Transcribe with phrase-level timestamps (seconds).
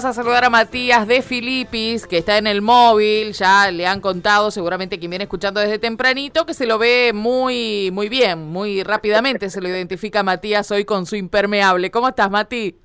[0.00, 3.34] vamos a saludar a Matías de Filipis, que está en el móvil.
[3.34, 7.90] Ya le han contado, seguramente quien viene escuchando desde tempranito, que se lo ve muy,
[7.92, 9.50] muy bien, muy rápidamente.
[9.50, 11.90] Se lo identifica Matías hoy con su impermeable.
[11.90, 12.78] ¿Cómo estás, Mati?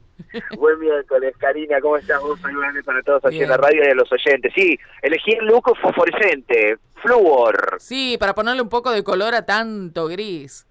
[0.58, 2.38] Buen miércoles, Karina, ¿cómo estás vos?
[2.42, 4.52] Saludos para todos aquí en la radio y a los oyentes.
[4.54, 7.78] Sí, elegí el look fosforescente, Fluor.
[7.80, 10.68] Sí, para ponerle un poco de color a tanto gris.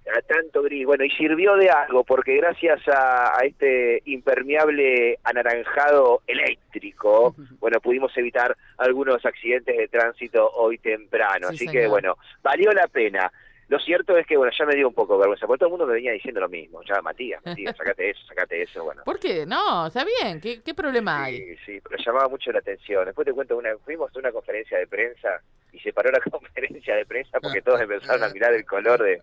[0.63, 8.17] Gris, bueno, y sirvió de algo, porque gracias a, este impermeable anaranjado eléctrico, bueno, pudimos
[8.17, 11.49] evitar algunos accidentes de tránsito hoy temprano.
[11.49, 13.31] Así que, bueno, valió la pena.
[13.69, 15.73] Lo cierto es que, bueno, ya me dio un poco de vergüenza, porque todo el
[15.73, 16.83] mundo me venía diciendo lo mismo.
[16.83, 19.03] Ya, Matías, Matías, sacate eso, sacate eso, bueno.
[19.05, 19.47] ¿Por qué?
[19.47, 21.39] No, está bien, ¿qué, qué problema hay?
[21.39, 23.07] Sí, sí, pero llamaba mucho la atención.
[23.07, 25.41] Después te cuento, una, fuimos a una conferencia de prensa
[25.75, 29.21] y se paró la conferencia de prensa porque todos empezaron a mirar el color de,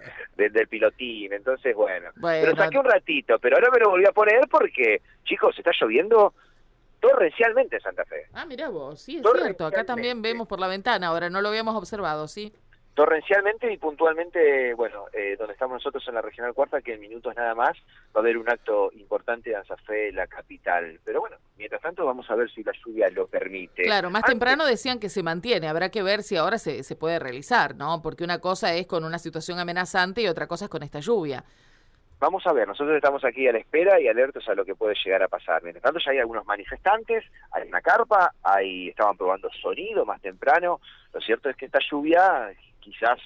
[0.49, 1.33] del pilotín.
[1.33, 5.01] Entonces, bueno, bueno, pero saqué un ratito, pero ahora me lo volví a poner porque,
[5.23, 6.33] chicos, está lloviendo
[6.99, 8.27] torrencialmente en Santa Fe.
[8.33, 9.65] Ah, mira vos, sí, es cierto.
[9.65, 12.54] Acá también vemos por la ventana, ahora no lo habíamos observado, ¿sí?
[12.93, 17.33] Torrencialmente y puntualmente, bueno, eh, donde estamos nosotros en la Regional Cuarta, que en minutos
[17.37, 17.77] nada más
[18.13, 20.99] va a haber un acto importante de Fe, la capital.
[21.05, 23.83] Pero bueno, mientras tanto vamos a ver si la lluvia lo permite.
[23.83, 27.17] Claro, más temprano decían que se mantiene, habrá que ver si ahora se, se puede
[27.17, 28.01] realizar, ¿no?
[28.01, 31.45] Porque una cosa es con una situación amenazante y otra cosa es con esta lluvia.
[32.21, 34.93] Vamos a ver, nosotros estamos aquí a la espera y alertos a lo que puede
[35.03, 35.63] llegar a pasar.
[35.63, 40.81] Mientras tanto ya hay algunos manifestantes, hay una carpa, ahí estaban probando sonido más temprano.
[41.13, 43.20] Lo cierto es que esta lluvia quizás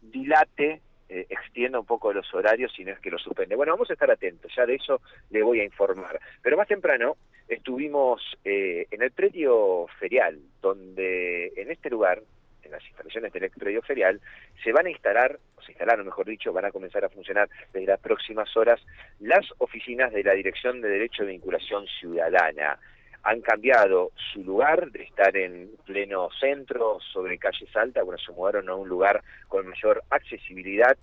[0.00, 3.54] dilate, eh, extienda un poco los horarios si no es que lo suspende.
[3.54, 6.18] Bueno, vamos a estar atentos, ya de eso le voy a informar.
[6.42, 7.16] Pero más temprano
[7.48, 12.22] estuvimos eh, en el predio ferial, donde en este lugar,
[12.62, 14.20] en las instalaciones del predio ferial,
[14.64, 17.86] se van a instalar, o se instalaron mejor dicho, van a comenzar a funcionar desde
[17.86, 18.80] las próximas horas
[19.20, 22.78] las oficinas de la Dirección de Derecho de Vinculación Ciudadana
[23.22, 28.68] han cambiado su lugar de estar en pleno centro, sobre calle Salta, bueno, se mudaron
[28.68, 30.96] a un lugar con mayor accesibilidad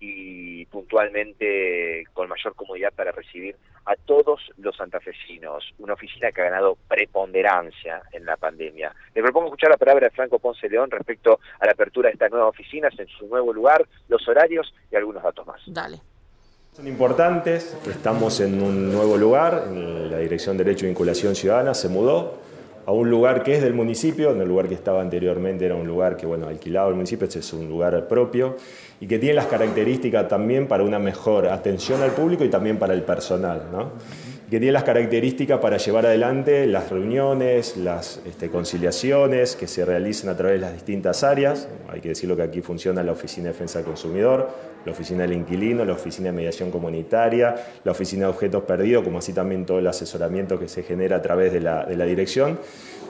[0.00, 3.54] y puntualmente con mayor comodidad para recibir
[3.86, 8.92] a todos los santafesinos, una oficina que ha ganado preponderancia en la pandemia.
[9.14, 12.32] Le propongo escuchar la palabra de Franco Ponce León respecto a la apertura de estas
[12.32, 15.60] nuevas oficinas en su nuevo lugar, los horarios y algunos datos más.
[15.66, 16.00] Dale.
[16.74, 21.90] Son importantes, estamos en un nuevo lugar, la Dirección de Derecho y Vinculación Ciudadana, se
[21.90, 22.38] mudó
[22.86, 25.86] a un lugar que es del municipio, en el lugar que estaba anteriormente era un
[25.86, 28.56] lugar que, bueno, alquilado el municipio, este es un lugar propio
[29.00, 32.94] y que tiene las características también para una mejor atención al público y también para
[32.94, 33.90] el personal, ¿no?
[34.52, 40.28] Que tiene las características para llevar adelante las reuniones, las este, conciliaciones que se realicen
[40.28, 41.70] a través de las distintas áreas.
[41.88, 44.50] Hay que decirlo que aquí funciona la Oficina de Defensa del Consumidor,
[44.84, 49.20] la Oficina del Inquilino, la Oficina de Mediación Comunitaria, la Oficina de Objetos Perdidos, como
[49.20, 52.58] así también todo el asesoramiento que se genera a través de la, dirección.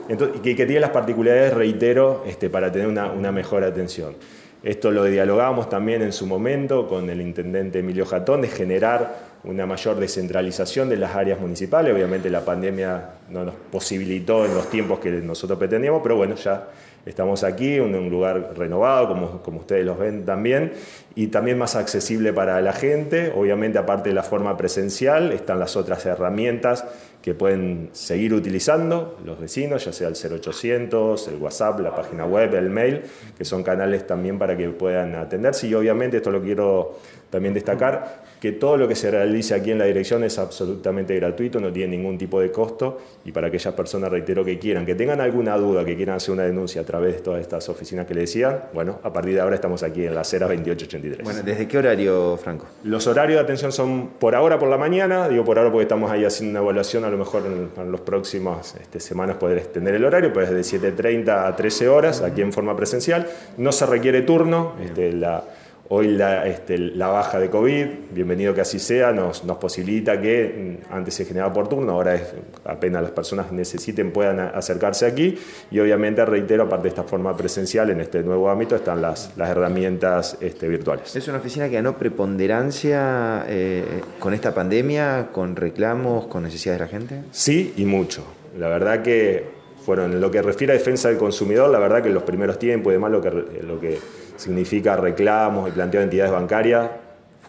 [0.07, 4.15] y que, tiene las particularidades, reitero, este, para tener una, una mejor atención.
[4.63, 9.65] Esto lo dialogamos también en su momento con el intendente Emilio Jatón, de generar una
[9.65, 11.93] mayor descentralización de las áreas municipales.
[11.93, 16.69] Obviamente la pandemia no nos posibilitó en los tiempos que nosotros pretendíamos, pero bueno, ya
[17.05, 20.73] estamos aquí, en un lugar renovado, como, como ustedes los ven también,
[21.15, 23.33] y también más accesible para la gente.
[23.35, 26.85] Obviamente, aparte de la forma presencial, están las otras herramientas
[27.21, 32.53] que pueden seguir utilizando los vecinos, ya sea el 0800, el WhatsApp, la página web,
[32.53, 33.01] el mail,
[33.37, 35.67] que son canales también para que puedan atenderse.
[35.67, 36.99] Y obviamente, esto lo quiero
[37.29, 41.59] también destacar, que todo lo que se realice aquí en la dirección es absolutamente gratuito,
[41.59, 45.21] no tiene ningún tipo de costo y para aquellas personas, reitero, que quieran, que tengan
[45.21, 48.21] alguna duda, que quieran hacer una denuncia a través de todas estas oficinas que le
[48.21, 51.23] decía, bueno, a partir de ahora estamos aquí en la acera 2883.
[51.23, 52.65] Bueno, ¿desde qué horario, Franco?
[52.83, 56.11] Los horarios de atención son por ahora por la mañana, digo por ahora porque estamos
[56.11, 60.03] ahí haciendo una evaluación, a lo mejor en, los próximos este, semanas poder extender el
[60.03, 64.73] horario, pues desde 7.30 a 13 horas, aquí en forma presencial, no se requiere turno,
[64.83, 65.43] este, la
[65.89, 70.79] Hoy la, este, la, baja de COVID, bienvenido que así sea, nos, nos, posibilita que
[70.89, 72.33] mm, antes se generaba por turno, ahora es,
[72.63, 75.37] apenas las personas necesiten puedan acercarse aquí
[75.71, 79.49] y obviamente, reitero, aparte de esta forma presencial, en este nuevo ámbito están las, las
[79.49, 81.13] herramientas este, virtuales.
[81.17, 83.83] ¿Es una oficina que ganó preponderancia eh,
[84.19, 87.23] con esta pandemia, con reclamos, con necesidades de la gente?
[87.31, 88.23] Sí, y mucho.
[88.57, 89.51] La verdad que
[89.85, 92.57] fueron, en lo que refiere a defensa del consumidor, la verdad que en los primeros
[92.57, 93.99] tiempos y demás lo que, lo que
[94.35, 96.89] significa reclamos y planteo de entidades bancarias,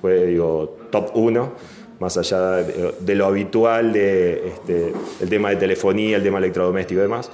[0.00, 1.52] fue digo, top 1,
[2.00, 4.92] más allá de, lo habitual de este,
[5.28, 7.30] tema de telefonía, el tema electrodoméstico y demás.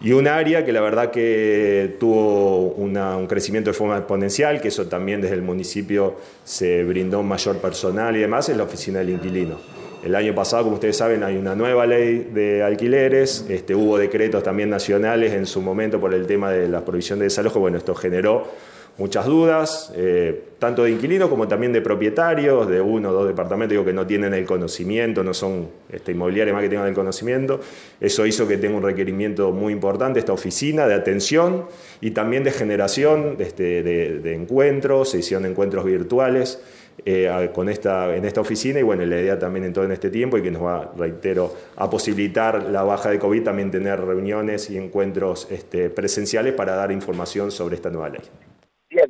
[0.00, 4.86] Y un área que la verdad que tuvo un crecimiento de forma exponencial, que eso
[4.86, 9.58] también desde el municipio se brindó mayor personal y demás, es la oficina del inquilino.
[10.04, 14.42] El año pasado, como ustedes saben, hay una nueva ley de alquileres, este, hubo decretos
[14.42, 17.94] también nacionales en su momento por el tema de la provisión de desalojo, bueno, esto
[17.94, 18.46] generó
[18.96, 23.70] muchas dudas, eh, tanto de inquilinos como también de propietarios, de uno o dos departamentos
[23.70, 27.60] digo, que no tienen el conocimiento, no son este, inmobiliarios más que tengan el conocimiento.
[28.00, 31.66] Eso hizo que tenga un requerimiento muy importante esta oficina de atención
[32.00, 36.60] y también de generación este, de, de, encuentros, se hicieron encuentros virtuales.
[37.06, 40.10] Eh, con esta, en esta oficina y bueno, la idea también en todo en este
[40.10, 44.70] tiempo y que nos va, reitero, a posibilitar la baja de COVID, también tener reuniones
[44.70, 48.22] y encuentros este, presenciales para dar información sobre esta nueva ley.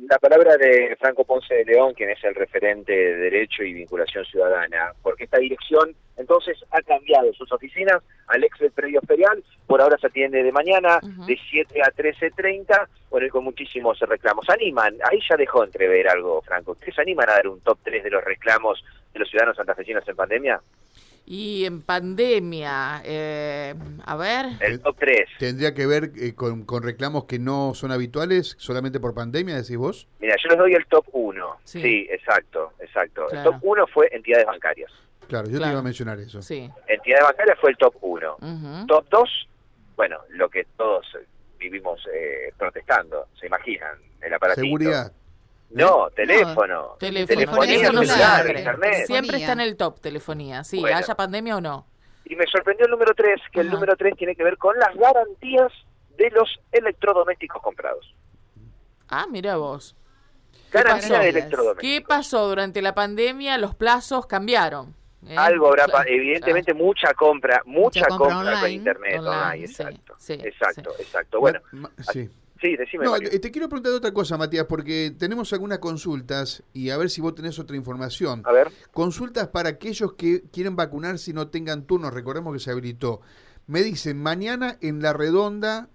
[0.07, 4.23] La palabra de Franco Ponce de León, quien es el referente de Derecho y Vinculación
[4.25, 9.81] Ciudadana, porque esta dirección entonces ha cambiado sus oficinas al ex del predio ferial, por
[9.81, 14.47] ahora se atiende de mañana de 7 a 13.30, bueno, y con muchísimos reclamos.
[14.47, 14.95] ¿Animan?
[15.09, 16.73] Ahí ya dejó entrever algo, Franco.
[16.73, 20.15] ¿Ustedes animan a dar un top 3 de los reclamos de los ciudadanos santafesinos en
[20.15, 20.61] pandemia?
[21.27, 23.73] Y en pandemia, eh,
[24.05, 24.45] a ver.
[24.59, 25.29] El top 3.
[25.39, 29.77] ¿Tendría que ver eh, con, con, reclamos que no son habituales solamente por pandemia, decís
[29.77, 30.07] vos?
[30.19, 31.57] Mira, yo les doy el top 1.
[31.63, 33.29] Sí, sí exacto, exacto.
[33.31, 34.91] El top 1 fue entidades bancarias.
[35.27, 36.43] Claro, yo te iba a mencionar eso.
[36.43, 36.69] Sí.
[36.87, 38.85] Entidades bancarias fue el top 1.
[38.87, 39.49] Top 2,
[39.95, 41.07] bueno, lo que todos
[41.57, 44.65] vivimos eh, protestando, se imaginan, el aparatito.
[44.65, 45.11] Seguridad.
[45.71, 46.95] No, teléfono.
[46.99, 49.05] telefonía celular, internet.
[49.07, 51.87] Siempre está en el top telefonía, sí, haya pandemia o no.
[52.25, 54.95] Y me sorprendió el número 3, que el número 3 tiene que ver con las
[54.95, 55.71] garantías
[56.17, 58.15] de los electrodomésticos comprados.
[59.09, 59.95] Ah, mira vos.
[60.71, 61.81] Garantía de electrodomésticos.
[61.81, 63.57] ¿Qué pasó durante la pandemia?
[63.57, 64.95] Los plazos cambiaron.
[65.27, 65.35] ¿eh?
[65.37, 71.39] Algo habrá, evidentemente mucha compra, mucha, compra, por internet, online, exacto, exacto, exacto.
[71.39, 71.59] Bueno,
[72.11, 72.29] sí.
[72.65, 73.05] Sí, decime.
[73.05, 77.21] No, te quiero preguntar otra cosa, Matías, porque tenemos algunas consultas y a ver si
[77.21, 78.41] vos tenés otra información.
[78.43, 78.71] A ver.
[78.91, 82.09] Consultas para aquellos que quieren vacunar si no tengan turno.
[82.09, 83.21] Recordemos que se habilitó.
[83.67, 85.89] Me dicen, mañana en la redonda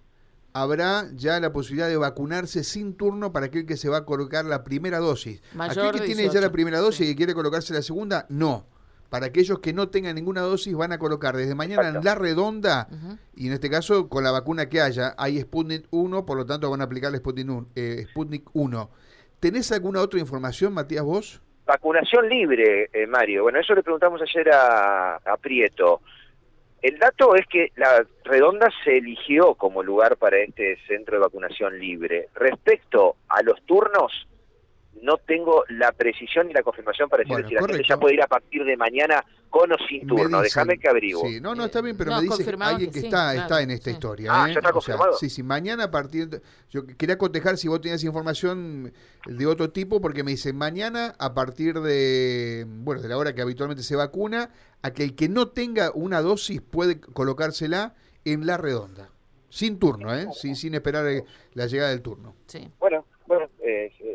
[0.52, 4.44] habrá ya la posibilidad de vacunarse sin turno para aquel que se va a colocar
[4.44, 5.42] la primera dosis.
[5.58, 8.66] aquel que tiene ya la primera dosis y quiere colocarse la segunda, no
[9.10, 12.88] para aquellos que no tengan ninguna dosis van a colocar desde mañana en la redonda
[13.34, 16.70] y en este caso con la vacuna que haya, hay Sputnik 1, por lo tanto
[16.70, 18.90] van a aplicar Sputnik, eh, Sputnik 1.
[19.40, 21.42] ¿Tenés alguna otra información, Matías, vos?
[21.66, 23.42] Vacunación libre, eh, Mario.
[23.42, 26.02] Bueno, eso le preguntamos ayer a, a Prieto.
[26.80, 31.78] El dato es que la redonda se eligió como lugar para este centro de vacunación
[31.78, 32.28] libre.
[32.34, 34.26] Respecto a los turnos,
[35.02, 38.22] no tengo la precisión y la confirmación para decir si la gente ya puede ir
[38.22, 40.40] a partir de mañana con o sin turno.
[40.40, 41.22] Déjame que abrigo.
[41.26, 44.30] Sí, no, no, está bien, pero me dice alguien que, está, está en esta historia.
[44.32, 44.54] Ah, ¿eh?
[44.54, 45.14] ya está confirmado.
[45.14, 46.28] sí, sí, mañana a partir.
[46.28, 48.92] De, yo quería cotejar si vos tenías información
[49.26, 53.42] de otro tipo, porque me dice mañana a partir de, bueno, de la hora que
[53.42, 54.50] habitualmente se vacuna,
[54.82, 57.94] aquel que no tenga una dosis puede colocársela
[58.24, 59.10] en la redonda.
[59.48, 60.28] Sin turno, ¿eh?
[60.32, 61.24] Sin, sin esperar eh,
[61.54, 62.36] la llegada del turno.
[62.46, 62.70] Sí.
[62.78, 63.04] Bueno,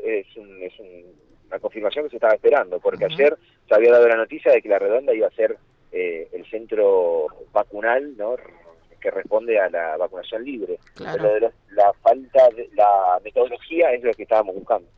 [0.06, 0.80] es, es, es
[1.48, 3.36] una confirmación que se estaba esperando, porque ayer
[3.68, 5.58] se había dado la noticia de que la redonda iba a ser
[5.92, 8.36] eh, el centro vacunal, ¿no?
[9.06, 10.80] Que responde a la vacunación libre.
[10.98, 14.90] Pero de la falta de la metodología es lo que estábamos buscando.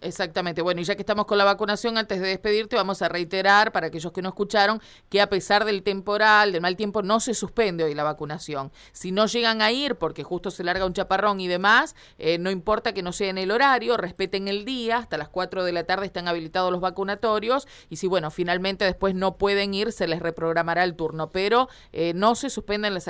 [0.00, 0.62] exactamente.
[0.62, 3.88] Bueno, y ya que estamos con la vacunación, antes de despedirte, vamos a reiterar para
[3.88, 7.82] aquellos que no escucharon que a pesar del temporal, del mal tiempo, no se suspende
[7.82, 8.70] hoy la vacunación.
[8.92, 12.52] Si no llegan a ir porque justo se larga un chaparrón y demás, eh, no
[12.52, 15.82] importa que no sea en el horario, respeten el día, hasta las 4 de la
[15.82, 20.20] tarde están habilitados los vacunatorios y si, bueno, finalmente después no pueden ir, se les
[20.20, 23.08] reprogramará el turno, pero eh, no se suspenden las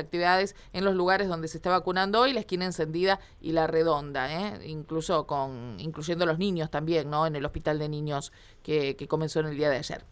[0.73, 4.68] en los lugares donde se está vacunando hoy, la esquina encendida y la redonda, ¿eh?
[4.68, 7.26] incluso con incluyendo los niños también, ¿no?
[7.26, 10.04] En el hospital de niños que, que comenzó en el día de ayer.